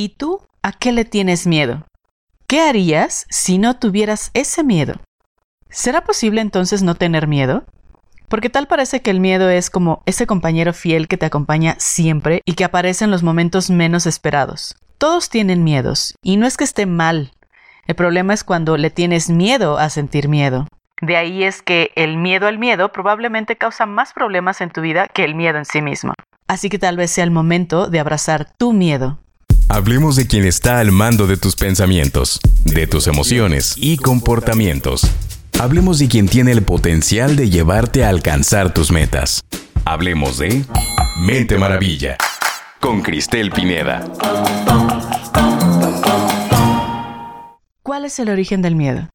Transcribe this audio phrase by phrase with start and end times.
[0.00, 1.84] ¿Y tú a qué le tienes miedo?
[2.46, 5.00] ¿Qué harías si no tuvieras ese miedo?
[5.70, 7.64] ¿Será posible entonces no tener miedo?
[8.28, 12.42] Porque tal parece que el miedo es como ese compañero fiel que te acompaña siempre
[12.44, 14.76] y que aparece en los momentos menos esperados.
[14.98, 17.32] Todos tienen miedos, y no es que esté mal.
[17.88, 20.68] El problema es cuando le tienes miedo a sentir miedo.
[21.02, 25.08] De ahí es que el miedo al miedo probablemente causa más problemas en tu vida
[25.08, 26.12] que el miedo en sí mismo.
[26.46, 29.18] Así que tal vez sea el momento de abrazar tu miedo.
[29.70, 35.02] Hablemos de quien está al mando de tus pensamientos, de tus emociones y comportamientos.
[35.60, 39.42] Hablemos de quien tiene el potencial de llevarte a alcanzar tus metas.
[39.84, 40.64] Hablemos de
[41.18, 42.16] Mente Maravilla
[42.80, 44.04] con Cristel Pineda.
[47.82, 49.10] ¿Cuál es el origen del miedo?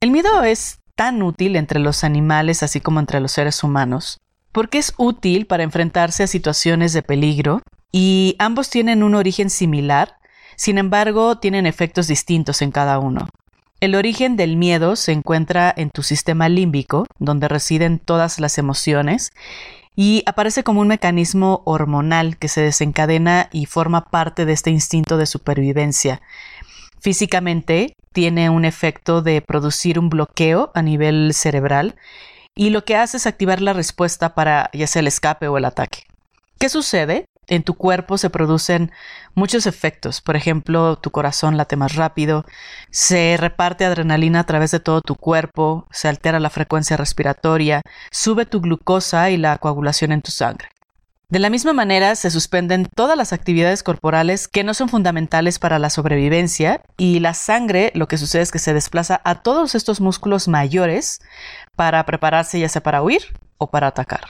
[0.00, 4.20] El miedo es tan útil entre los animales así como entre los seres humanos,
[4.54, 10.16] porque es útil para enfrentarse a situaciones de peligro y ambos tienen un origen similar,
[10.54, 13.28] sin embargo tienen efectos distintos en cada uno.
[13.80, 19.32] El origen del miedo se encuentra en tu sistema límbico, donde residen todas las emociones,
[19.96, 25.18] y aparece como un mecanismo hormonal que se desencadena y forma parte de este instinto
[25.18, 26.22] de supervivencia.
[27.00, 31.96] Físicamente tiene un efecto de producir un bloqueo a nivel cerebral
[32.54, 35.64] y lo que hace es activar la respuesta para ya sea el escape o el
[35.64, 36.04] ataque.
[36.58, 37.26] ¿Qué sucede?
[37.46, 38.90] En tu cuerpo se producen
[39.34, 40.22] muchos efectos.
[40.22, 42.46] Por ejemplo, tu corazón late más rápido,
[42.90, 48.46] se reparte adrenalina a través de todo tu cuerpo, se altera la frecuencia respiratoria, sube
[48.46, 50.68] tu glucosa y la coagulación en tu sangre.
[51.34, 55.80] De la misma manera, se suspenden todas las actividades corporales que no son fundamentales para
[55.80, 60.00] la sobrevivencia y la sangre lo que sucede es que se desplaza a todos estos
[60.00, 61.20] músculos mayores
[61.74, 64.26] para prepararse ya sea para huir o para atacar.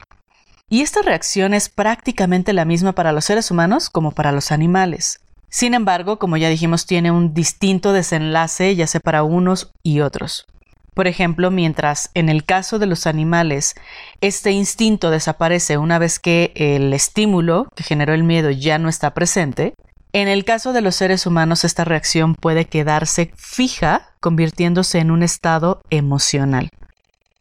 [0.70, 5.20] Y esta reacción es prácticamente la misma para los seres humanos como para los animales.
[5.50, 10.46] Sin embargo, como ya dijimos, tiene un distinto desenlace ya sea para unos y otros.
[10.94, 13.74] Por ejemplo, mientras en el caso de los animales
[14.20, 19.12] este instinto desaparece una vez que el estímulo que generó el miedo ya no está
[19.12, 19.74] presente,
[20.12, 25.24] en el caso de los seres humanos esta reacción puede quedarse fija convirtiéndose en un
[25.24, 26.70] estado emocional.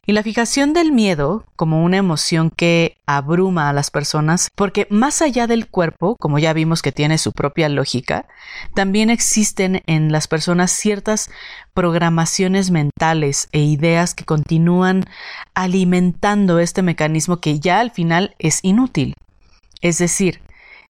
[0.06, 5.22] Y la fijación del miedo como una emoción que abruma a las personas, porque más
[5.22, 8.26] allá del cuerpo, como ya vimos que tiene su propia lógica,
[8.74, 11.30] también existen en las personas ciertas
[11.72, 15.04] programaciones mentales e ideas que continúan
[15.54, 19.14] alimentando este mecanismo que ya al final es inútil.
[19.80, 20.40] Es decir,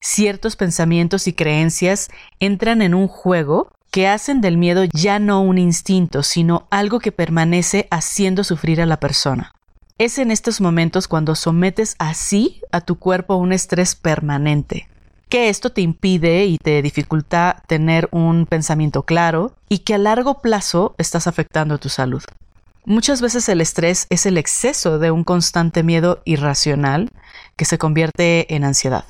[0.01, 2.09] ciertos pensamientos y creencias
[2.41, 7.13] entran en un juego que hacen del miedo ya no un instinto, sino algo que
[7.13, 9.53] permanece haciendo sufrir a la persona.
[9.99, 14.89] Es en estos momentos cuando sometes así a tu cuerpo a un estrés permanente,
[15.29, 20.41] que esto te impide y te dificulta tener un pensamiento claro y que a largo
[20.41, 22.25] plazo estás afectando tu salud.
[22.85, 27.11] Muchas veces el estrés es el exceso de un constante miedo irracional
[27.55, 29.05] que se convierte en ansiedad.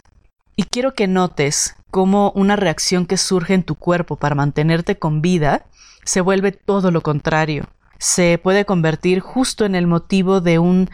[0.56, 5.22] Y quiero que notes cómo una reacción que surge en tu cuerpo para mantenerte con
[5.22, 5.64] vida
[6.04, 7.68] se vuelve todo lo contrario.
[8.00, 10.90] Se puede convertir justo en el motivo de un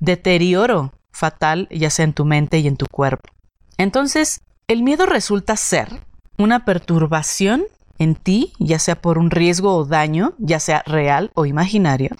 [0.00, 3.30] deterioro fatal, ya sea en tu mente y en tu cuerpo.
[3.78, 6.02] Entonces, el miedo resulta ser
[6.36, 7.62] una perturbación
[7.98, 12.16] en ti, ya sea por un riesgo o daño, ya sea real o imaginario,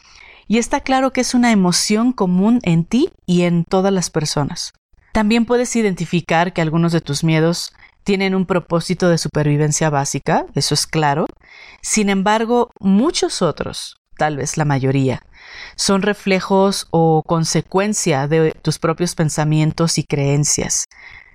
[0.47, 4.75] y está claro que es una emoción común en ti y en todas las personas.
[5.13, 7.73] También puedes identificar que algunos de tus miedos
[8.05, 11.27] tienen un propósito de supervivencia básica, eso es claro.
[11.81, 15.23] Sin embargo, muchos otros, tal vez la mayoría,
[15.77, 20.85] son reflejos o consecuencia de tus propios pensamientos y creencias.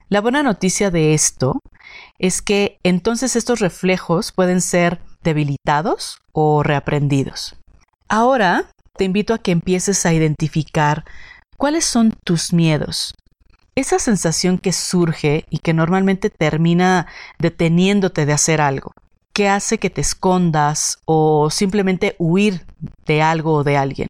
[0.10, 1.60] La buena noticia de esto
[2.18, 7.58] es que entonces estos reflejos pueden ser debilitados o reaprendidos.
[8.08, 11.04] Ahora te invito a que empieces a identificar
[11.58, 13.14] cuáles son tus miedos,
[13.78, 17.06] esa sensación que surge y que normalmente termina
[17.38, 18.94] deteniéndote de hacer algo,
[19.34, 22.66] que hace que te escondas o simplemente huir
[23.06, 24.10] de algo o de alguien.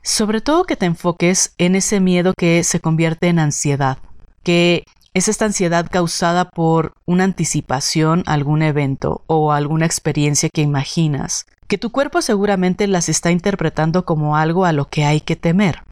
[0.00, 3.98] Sobre todo que te enfoques en ese miedo que se convierte en ansiedad,
[4.44, 10.62] que es esta ansiedad causada por una anticipación a algún evento o alguna experiencia que
[10.62, 15.34] imaginas, que tu cuerpo seguramente las está interpretando como algo a lo que hay que
[15.34, 15.82] temer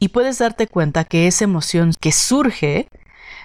[0.00, 2.88] y puedes darte cuenta que esa emoción que surge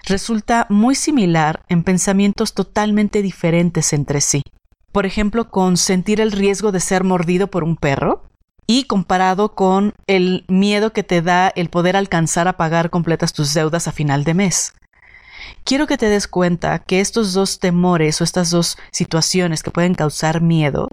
[0.05, 4.41] resulta muy similar en pensamientos totalmente diferentes entre sí.
[4.91, 8.23] Por ejemplo, con sentir el riesgo de ser mordido por un perro
[8.65, 13.53] y comparado con el miedo que te da el poder alcanzar a pagar completas tus
[13.53, 14.73] deudas a final de mes.
[15.63, 19.93] quiero que te des cuenta que estos dos temores o estas dos situaciones que pueden
[19.93, 20.87] causar miedo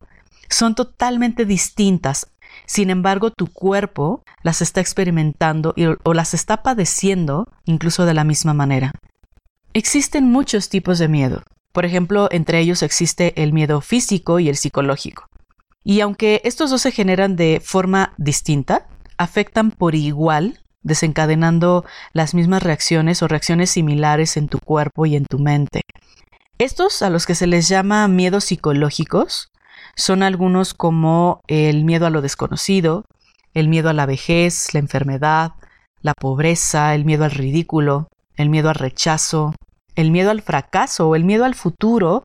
[0.51, 2.27] son totalmente distintas.
[2.67, 8.55] Sin embargo, tu cuerpo las está experimentando o las está padeciendo incluso de la misma
[8.55, 8.93] manera.
[9.75, 11.43] Existen muchos tipos de miedo.
[11.73, 15.27] Por ejemplo, entre ellos existe el miedo físico y el psicológico.
[15.85, 22.63] Y aunque estos dos se generan de forma distinta, afectan por igual, desencadenando las mismas
[22.63, 25.83] reacciones o reacciones similares en tu cuerpo y en tu mente.
[26.59, 29.52] Estos, a los que se les llama miedos psicológicos,
[29.97, 33.05] son algunos como el miedo a lo desconocido,
[33.55, 35.53] el miedo a la vejez, la enfermedad,
[36.01, 39.55] la pobreza, el miedo al ridículo, el miedo al rechazo,
[39.95, 42.25] el miedo al fracaso el miedo al futuro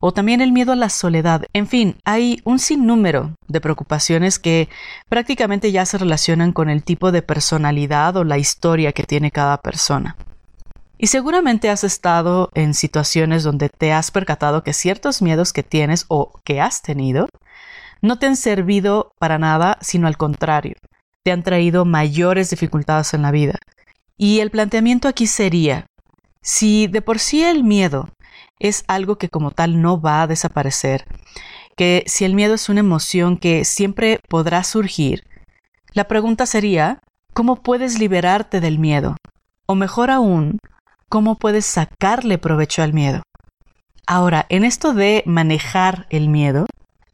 [0.00, 1.44] o también el miedo a la soledad.
[1.52, 4.68] En fin, hay un sinnúmero de preocupaciones que
[5.08, 9.58] prácticamente ya se relacionan con el tipo de personalidad o la historia que tiene cada
[9.58, 10.16] persona.
[11.02, 16.04] Y seguramente has estado en situaciones donde te has percatado que ciertos miedos que tienes
[16.06, 17.26] o que has tenido
[18.02, 20.76] no te han servido para nada, sino al contrario,
[21.24, 23.58] te han traído mayores dificultades en la vida.
[24.16, 25.86] Y el planteamiento aquí sería,
[26.40, 28.08] si de por sí el miedo
[28.60, 31.04] es algo que como tal no va a desaparecer,
[31.76, 35.24] que si el miedo es una emoción que siempre podrá surgir,
[35.94, 37.00] la pregunta sería,
[37.34, 39.16] ¿cómo puedes liberarte del miedo?
[39.66, 40.58] O mejor aún,
[41.12, 43.20] ¿cómo puedes sacarle provecho al miedo?
[44.06, 46.64] Ahora, en esto de manejar el miedo,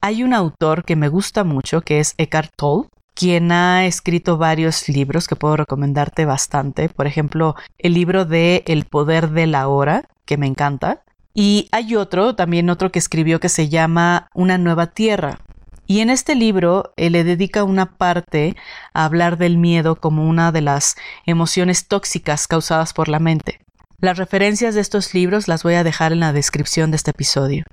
[0.01, 4.89] hay un autor que me gusta mucho, que es Eckhart Tolle, quien ha escrito varios
[4.89, 6.89] libros que puedo recomendarte bastante.
[6.89, 11.03] Por ejemplo, el libro de El poder de la hora, que me encanta.
[11.35, 15.41] Y hay otro, también otro que escribió que se llama Una nueva tierra.
[15.89, 18.55] Y en este libro él le dedica una parte
[18.95, 20.95] a hablar del miedo como una de las
[21.27, 23.59] emociones tóxicas causadas por la mente.
[24.01, 27.65] Las referencias de estos libros las voy a dejar en la descripción de este episodio.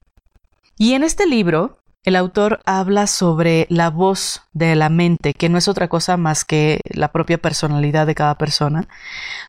[0.75, 5.60] Y en este libro, el autor habla sobre la voz de la mente, que no
[5.60, 8.88] es otra cosa más que la propia personalidad de cada persona,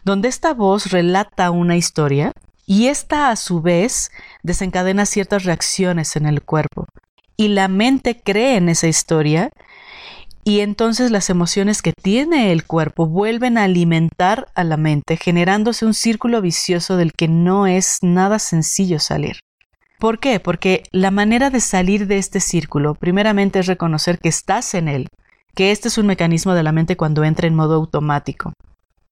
[0.04, 2.32] donde esta voz relata una historia
[2.66, 4.10] y esta a su vez
[4.42, 6.84] desencadena ciertas reacciones en el cuerpo.
[7.38, 9.48] Y la mente cree en esa historia
[10.46, 15.84] y entonces las emociones que tiene el cuerpo vuelven a alimentar a la mente, generándose
[15.84, 19.40] un círculo vicioso del que no es nada sencillo salir.
[19.98, 20.38] ¿Por qué?
[20.38, 25.08] Porque la manera de salir de este círculo primeramente es reconocer que estás en él,
[25.56, 28.52] que este es un mecanismo de la mente cuando entra en modo automático.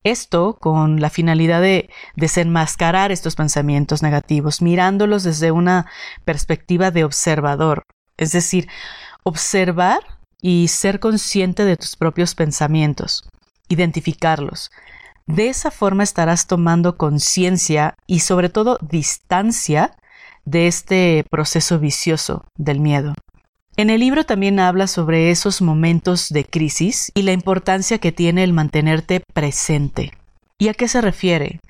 [0.05, 5.87] Esto con la finalidad de desenmascarar estos pensamientos negativos, mirándolos desde una
[6.25, 7.83] perspectiva de observador,
[8.17, 8.69] es decir,
[9.25, 10.15] observar
[10.47, 13.25] y ser consciente de tus propios pensamientos,
[13.71, 14.71] identificarlos.
[15.27, 19.97] De esa forma estarás tomando conciencia y sobre todo distancia
[20.45, 23.15] de este proceso vicioso del miedo.
[23.79, 28.45] En el libro también habla sobre esos momentos de crisis y la importancia que tiene
[28.45, 30.13] el mantenerte presente.
[30.59, 31.61] ¿Y a qué se refiere?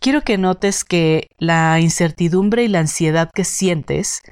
[0.00, 4.22] Quiero que notes que la incertidumbre y la ansiedad que sientes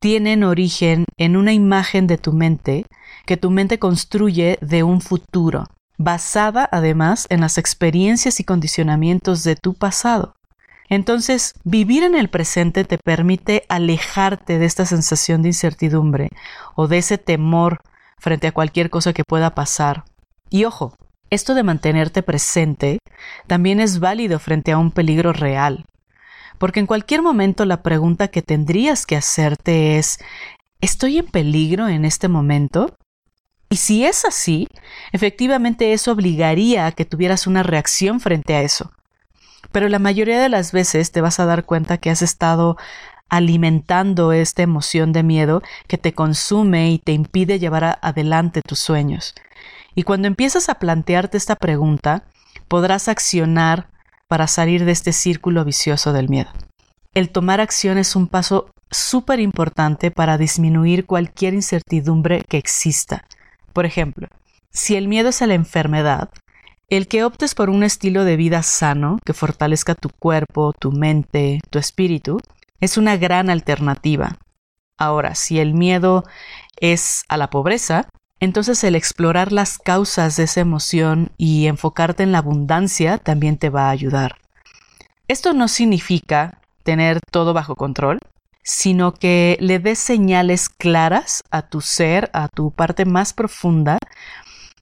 [0.00, 2.84] tienen origen en una imagen de tu mente
[3.26, 5.66] que tu mente construye de un futuro,
[5.98, 10.34] basada además en las experiencias y condicionamientos de tu pasado.
[10.88, 16.28] Entonces, vivir en el presente te permite alejarte de esta sensación de incertidumbre
[16.74, 17.78] o de ese temor
[18.18, 20.04] frente a cualquier cosa que pueda pasar.
[20.50, 20.94] Y ojo,
[21.30, 22.98] esto de mantenerte presente
[23.46, 25.86] también es válido frente a un peligro real,
[26.58, 30.18] porque en cualquier momento la pregunta que tendrías que hacerte es
[30.80, 32.94] ¿estoy en peligro en este momento?
[33.74, 34.68] Y si es así,
[35.10, 38.92] efectivamente eso obligaría a que tuvieras una reacción frente a eso
[39.74, 42.76] pero la mayoría de las veces te vas a dar cuenta que has estado
[43.28, 49.34] alimentando esta emoción de miedo que te consume y te impide llevar adelante tus sueños.
[49.96, 52.22] Y cuando empiezas a plantearte esta pregunta,
[52.68, 53.88] podrás accionar
[54.28, 56.50] para salir de este círculo vicioso del miedo.
[57.12, 63.24] El tomar acción es un paso súper importante para disminuir cualquier incertidumbre que exista.
[63.74, 64.28] Por ejemplo,
[64.70, 66.30] si el miedo es a la enfermedad,
[66.88, 71.60] el que optes por un estilo de vida sano que fortalezca tu cuerpo, tu mente,
[71.70, 72.38] tu espíritu,
[72.80, 74.38] es una gran alternativa.
[74.96, 76.22] Ahora, si el miedo
[76.80, 82.30] es a la pobreza, entonces el explorar las causas de esa emoción y enfocarte en
[82.30, 84.36] la abundancia también te va a ayudar.
[85.26, 88.20] Esto no significa tener todo bajo control,
[88.64, 93.98] sino que le des señales claras a tu ser, a tu parte más profunda,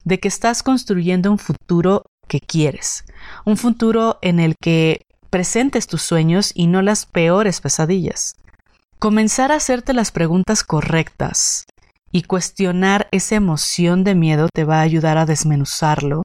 [0.04, 3.04] de que estás construyendo un futuro que quieres,
[3.44, 8.36] un futuro en el que presentes tus sueños y no las peores pesadillas.
[8.98, 11.64] Comenzar a hacerte las preguntas correctas
[12.12, 16.22] y cuestionar esa emoción de miedo te va a ayudar a desmenuzarlo,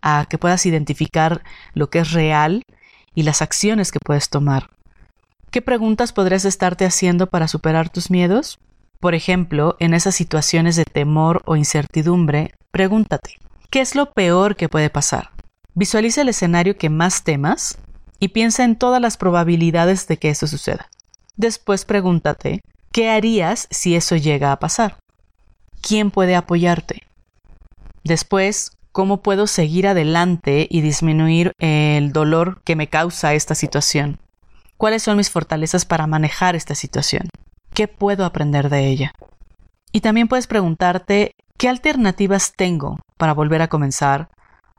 [0.00, 2.62] a que puedas identificar lo que es real
[3.14, 4.68] y las acciones que puedes tomar.
[5.54, 8.58] ¿Qué preguntas podrías estarte haciendo para superar tus miedos?
[8.98, 13.38] Por ejemplo, en esas situaciones de temor o incertidumbre, pregúntate,
[13.70, 15.30] ¿qué es lo peor que puede pasar?
[15.72, 17.78] Visualiza el escenario que más temas
[18.18, 20.90] y piensa en todas las probabilidades de que eso suceda.
[21.36, 24.98] Después pregúntate, ¿qué harías si eso llega a pasar?
[25.80, 27.04] ¿Quién puede apoyarte?
[28.02, 34.18] Después, ¿cómo puedo seguir adelante y disminuir el dolor que me causa esta situación?
[34.84, 37.30] ¿Cuáles son mis fortalezas para manejar esta situación?
[37.72, 39.12] ¿Qué puedo aprender de ella?
[39.92, 44.28] Y también puedes preguntarte, ¿qué alternativas tengo para volver a comenzar?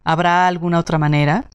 [0.04, 1.50] ¿Habrá alguna otra manera?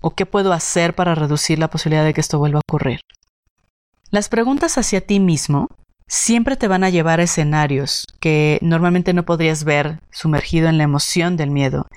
[0.00, 3.00] ¿O qué puedo hacer para reducir la posibilidad de que esto vuelva a ocurrir?
[4.12, 5.66] Las preguntas hacia ti mismo
[6.06, 10.84] siempre te van a llevar a escenarios que normalmente no podrías ver sumergido en la
[10.84, 11.88] emoción del miedo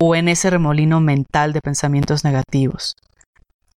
[0.00, 2.96] o en ese remolino mental de pensamientos negativos.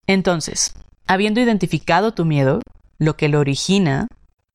[0.08, 0.74] Entonces,
[1.12, 2.62] habiendo identificado tu miedo,
[2.98, 4.08] lo que lo origina,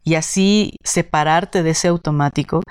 [0.02, 2.62] y así separarte de ese automático,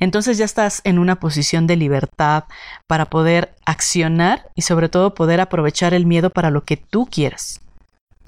[0.00, 2.44] entonces ya estás en una posición de libertad
[2.88, 7.60] para poder accionar y sobre todo poder aprovechar el miedo para lo que tú quieras.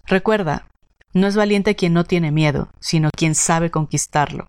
[0.06, 0.66] Recuerda,
[1.12, 4.48] no es valiente quien no tiene miedo, sino quien sabe conquistarlo.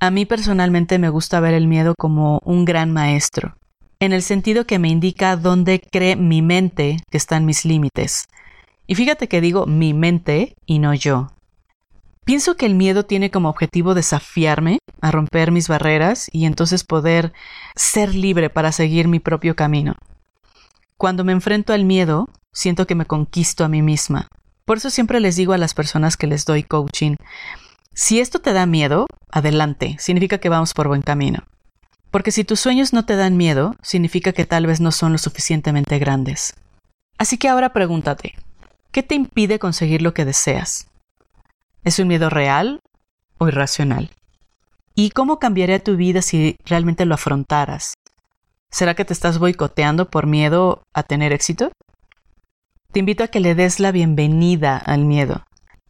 [0.00, 3.56] A mí personalmente me gusta ver el miedo como un gran maestro,
[4.00, 8.28] en el sentido que me indica dónde cree mi mente que están mis límites.
[8.88, 11.28] Y fíjate que digo mi mente y no yo,
[12.28, 17.32] Pienso que el miedo tiene como objetivo desafiarme a romper mis barreras y entonces poder
[17.74, 19.94] ser libre para seguir mi propio camino.
[20.98, 24.28] Cuando me enfrento al miedo, siento que me conquisto a mí misma.
[24.66, 27.16] Por eso siempre les digo a las personas que les doy coaching,
[27.94, 31.44] si esto te da miedo, adelante, significa que vamos por buen camino.
[32.10, 35.18] Porque si tus sueños no te dan miedo, significa que tal vez no son lo
[35.18, 36.52] suficientemente grandes.
[37.16, 38.34] Así que ahora pregúntate,
[38.92, 40.88] ¿qué te impide conseguir lo que deseas?
[41.84, 42.80] ¿Es un miedo real
[43.38, 44.10] o irracional?
[44.94, 47.94] ¿Y cómo cambiaría tu vida si realmente lo afrontaras?
[48.70, 51.70] ¿Será que te estás boicoteando por miedo a tener éxito?
[52.92, 55.44] Te invito a que le des la bienvenida al miedo.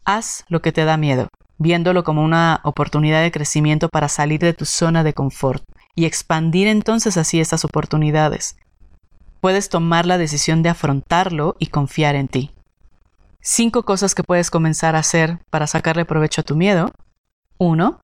[0.04, 1.28] Haz lo que te da miedo,
[1.58, 5.64] viéndolo como una oportunidad de crecimiento para salir de tu zona de confort
[5.94, 8.56] y expandir entonces así estas oportunidades.
[9.40, 12.50] Puedes tomar la decisión de afrontarlo y confiar en ti.
[13.50, 16.92] Cinco cosas que puedes comenzar a hacer para sacarle provecho a tu miedo.
[17.56, 17.98] 1.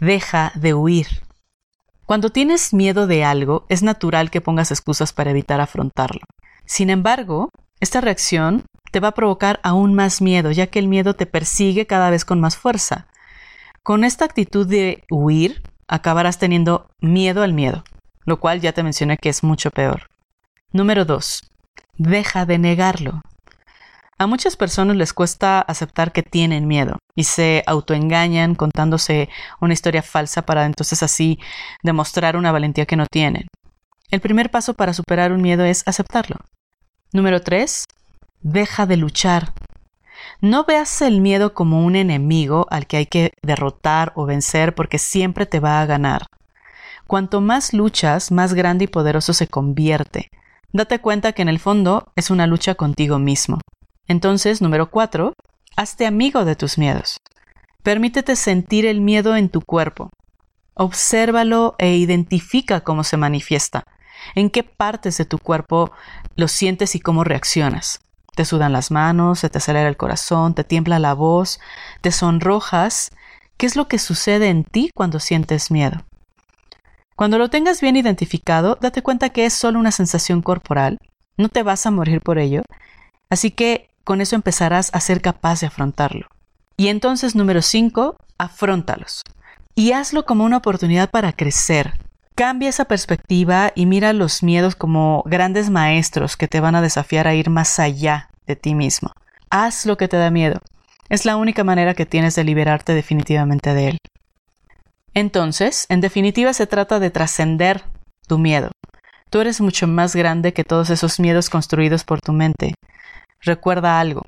[0.00, 1.06] Deja de huir.
[2.06, 6.22] Cuando tienes miedo de algo, es natural que pongas excusas para evitar afrontarlo.
[6.66, 11.14] Sin embargo, esta reacción te va a provocar aún más miedo, ya que el miedo
[11.14, 13.06] te persigue cada vez con más fuerza.
[13.84, 17.84] Con esta actitud de huir, acabarás teniendo miedo al miedo,
[18.24, 20.08] lo cual ya te mencioné que es mucho peor.
[20.72, 21.48] Número 2.
[21.96, 23.20] Deja de negarlo.
[24.20, 29.30] A muchas personas les cuesta aceptar que tienen miedo y se autoengañan contándose
[29.62, 31.38] una historia falsa para entonces así
[31.82, 33.46] demostrar una valentía que no tienen.
[34.10, 36.36] El primer paso para superar un miedo es aceptarlo.
[37.14, 37.86] Número 3.
[38.42, 39.54] Deja de luchar.
[40.42, 44.98] No veas el miedo como un enemigo al que hay que derrotar o vencer porque
[44.98, 46.26] siempre te va a ganar.
[47.06, 50.28] Cuanto más luchas, más grande y poderoso se convierte.
[50.74, 53.60] Date cuenta que en el fondo es una lucha contigo mismo.
[54.10, 55.34] Entonces, número cuatro,
[55.76, 57.18] hazte amigo de tus miedos.
[57.84, 60.10] Permítete sentir el miedo en tu cuerpo.
[60.74, 63.84] Obsérvalo e identifica cómo se manifiesta.
[64.34, 65.92] En qué partes de tu cuerpo
[66.34, 68.00] lo sientes y cómo reaccionas.
[68.34, 71.60] Te sudan las manos, se te acelera el corazón, te tiembla la voz,
[72.00, 73.12] te sonrojas.
[73.58, 76.02] ¿Qué es lo que sucede en ti cuando sientes miedo?
[77.14, 80.98] Cuando lo tengas bien identificado, date cuenta que es solo una sensación corporal,
[81.36, 82.62] no te vas a morir por ello,
[83.28, 86.28] así que con eso empezarás a ser capaz de afrontarlo.
[86.76, 89.22] Y entonces, número 5, afrontalos.
[89.74, 91.94] Y hazlo como una oportunidad para crecer.
[92.34, 97.28] Cambia esa perspectiva y mira los miedos como grandes maestros que te van a desafiar
[97.28, 99.12] a ir más allá de ti mismo.
[99.50, 100.60] Haz lo que te da miedo.
[101.08, 103.98] Es la única manera que tienes de liberarte definitivamente de él.
[105.12, 107.84] Entonces, en definitiva, se trata de trascender
[108.26, 108.70] tu miedo.
[109.28, 112.74] Tú eres mucho más grande que todos esos miedos construidos por tu mente.
[113.42, 114.22] Recuerda algo,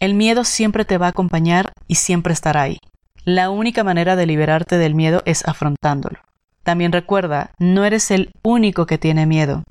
[0.00, 2.78] el miedo siempre te va a acompañar y siempre estará ahí.
[3.24, 6.18] La única manera de liberarte del miedo es afrontándolo.
[6.62, 9.64] También recuerda, no eres el único que tiene miedo.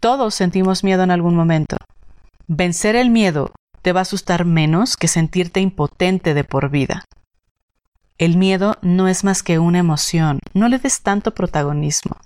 [0.00, 1.76] Todos sentimos miedo en algún momento.
[2.48, 7.04] Vencer el miedo te va a asustar menos que sentirte impotente de por vida.
[8.16, 12.16] El miedo no es más que una emoción, no le des tanto protagonismo.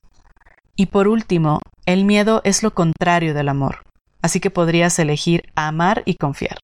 [0.75, 3.83] Y por último, el miedo es lo contrario del amor,
[4.23, 6.59] así que podrías elegir amar y confiar.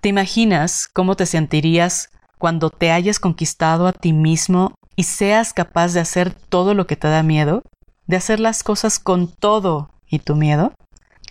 [0.00, 5.92] ¿Te imaginas cómo te sentirías cuando te hayas conquistado a ti mismo y seas capaz
[5.92, 7.62] de hacer todo lo que te da miedo?
[8.06, 10.72] ¿De hacer las cosas con todo y tu miedo?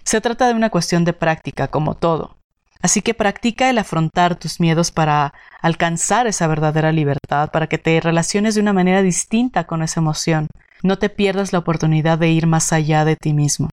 [0.04, 2.36] Se trata de una cuestión de práctica, como todo.
[2.82, 8.00] Así que practica el afrontar tus miedos para alcanzar esa verdadera libertad, para que te
[8.00, 10.48] relaciones de una manera distinta con esa emoción.
[10.84, 13.70] No te pierdas la oportunidad de ir más allá de ti mismo.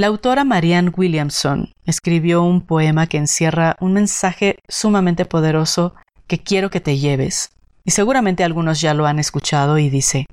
[0.00, 5.94] La autora Marianne Williamson escribió un poema que encierra un mensaje sumamente poderoso
[6.26, 7.50] que quiero que te lleves.
[7.84, 10.24] Y seguramente algunos ya lo han escuchado y dice,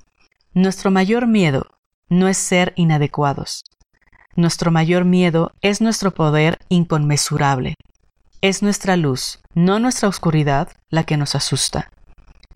[0.54, 1.66] Nuestro mayor miedo
[2.08, 3.66] no es ser inadecuados,
[4.38, 7.76] nuestro mayor miedo es nuestro poder inconmensurable.
[8.40, 11.90] Es nuestra luz, no nuestra oscuridad, la que nos asusta.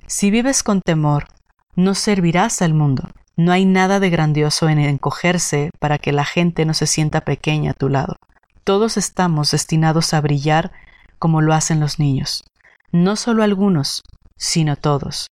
[0.08, 1.28] Si vives con temor,
[1.76, 3.10] no servirás al mundo.
[3.42, 7.72] No hay nada de grandioso en encogerse para que la gente no se sienta pequeña
[7.72, 8.18] a tu lado.
[8.64, 10.72] Todos estamos destinados a brillar
[11.18, 12.44] como lo hacen los niños.
[12.92, 14.04] No solo algunos,
[14.38, 15.26] sino todos.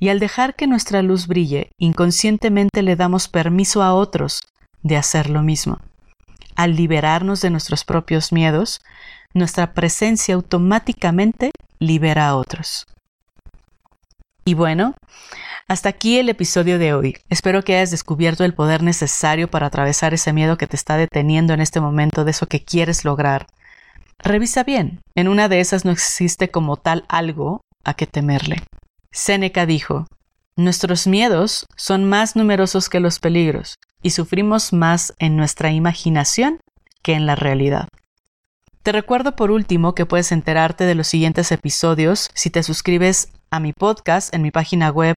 [0.00, 4.40] Y al dejar que nuestra luz brille, inconscientemente le damos permiso a otros
[4.82, 5.78] de hacer lo mismo.
[6.56, 8.80] Al liberarnos de nuestros propios miedos,
[9.34, 12.86] nuestra presencia automáticamente libera a otros.
[14.44, 14.94] Y bueno,
[15.68, 17.16] hasta aquí el episodio de hoy.
[17.28, 21.54] Espero que hayas descubierto el poder necesario para atravesar ese miedo que te está deteniendo
[21.54, 23.46] en este momento de eso que quieres lograr.
[24.18, 28.62] Revisa bien, en una de esas no existe como tal algo a que temerle.
[29.12, 30.06] Séneca dijo,
[30.56, 36.60] Nuestros miedos son más numerosos que los peligros y sufrimos más en nuestra imaginación
[37.02, 37.88] que en la realidad.
[38.82, 43.60] Te recuerdo por último que puedes enterarte de los siguientes episodios si te suscribes a
[43.60, 45.14] mi podcast en mi página web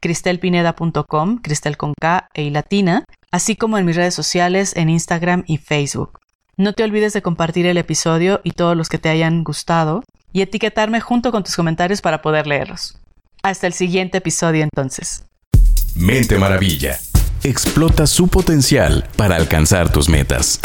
[0.00, 5.42] cristelpineda.com, cristel con K e I latina, así como en mis redes sociales en Instagram
[5.48, 6.20] y Facebook.
[6.56, 10.42] No te olvides de compartir el episodio y todos los que te hayan gustado y
[10.42, 12.98] etiquetarme junto con tus comentarios para poder leerlos.
[13.42, 15.24] Hasta el siguiente episodio entonces.
[15.96, 16.98] Mente Maravilla.
[17.42, 20.60] Explota su potencial para alcanzar tus metas.